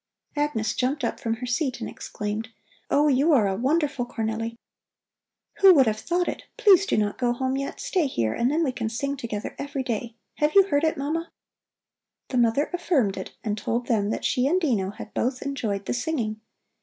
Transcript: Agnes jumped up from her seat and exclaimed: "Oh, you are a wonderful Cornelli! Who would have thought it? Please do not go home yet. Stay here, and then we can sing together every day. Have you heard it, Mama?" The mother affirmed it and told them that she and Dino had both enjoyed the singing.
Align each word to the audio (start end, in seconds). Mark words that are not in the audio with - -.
Agnes 0.35 0.73
jumped 0.73 1.03
up 1.03 1.19
from 1.19 1.35
her 1.35 1.45
seat 1.45 1.79
and 1.79 1.87
exclaimed: 1.87 2.49
"Oh, 2.89 3.07
you 3.07 3.33
are 3.33 3.47
a 3.47 3.55
wonderful 3.55 4.03
Cornelli! 4.03 4.55
Who 5.59 5.75
would 5.75 5.85
have 5.85 5.99
thought 5.99 6.27
it? 6.27 6.45
Please 6.57 6.87
do 6.87 6.97
not 6.97 7.19
go 7.19 7.33
home 7.33 7.55
yet. 7.55 7.79
Stay 7.79 8.07
here, 8.07 8.33
and 8.33 8.49
then 8.49 8.63
we 8.63 8.71
can 8.71 8.89
sing 8.89 9.15
together 9.15 9.55
every 9.59 9.83
day. 9.83 10.15
Have 10.37 10.55
you 10.55 10.63
heard 10.63 10.83
it, 10.83 10.97
Mama?" 10.97 11.29
The 12.29 12.39
mother 12.39 12.71
affirmed 12.73 13.15
it 13.15 13.33
and 13.43 13.55
told 13.55 13.85
them 13.85 14.09
that 14.09 14.25
she 14.25 14.47
and 14.47 14.59
Dino 14.59 14.89
had 14.89 15.13
both 15.13 15.43
enjoyed 15.43 15.85
the 15.85 15.93
singing. 15.93 16.41